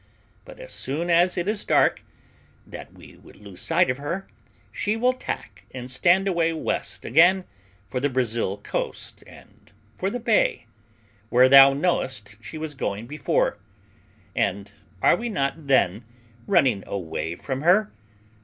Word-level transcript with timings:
But 0.45 0.57
as 0.59 0.71
soon 0.71 1.11
as 1.11 1.37
it 1.37 1.47
is 1.47 1.63
dark, 1.63 2.01
that 2.65 2.91
we 2.91 3.17
would 3.17 3.35
lose 3.35 3.61
sight 3.61 3.87
of 3.91 3.99
her, 3.99 4.25
she 4.71 4.97
will 4.97 5.13
tack 5.13 5.67
and 5.75 5.91
stand 5.91 6.27
away 6.27 6.53
west 6.53 7.05
again 7.05 7.43
for 7.87 7.99
the 7.99 8.09
Brazil 8.09 8.57
coast 8.57 9.23
and 9.27 9.71
for 9.95 10.09
the 10.09 10.19
bay, 10.19 10.65
where 11.29 11.47
thou 11.47 11.73
knowest 11.73 12.35
she 12.41 12.57
was 12.57 12.73
going 12.73 13.05
before; 13.05 13.59
and 14.35 14.71
are 15.03 15.15
we 15.15 15.29
not, 15.29 15.67
then, 15.67 16.03
running 16.47 16.83
away 16.87 17.35
from 17.35 17.61
her? 17.61 17.91